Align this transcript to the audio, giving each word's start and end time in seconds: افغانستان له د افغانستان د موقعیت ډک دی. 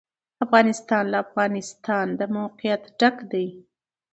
افغانستان 0.45 1.03
له 1.13 1.19
د 1.21 1.23
افغانستان 1.25 2.05
د 2.19 2.21
موقعیت 2.35 2.83
ډک 2.99 3.15
دی. 3.31 3.47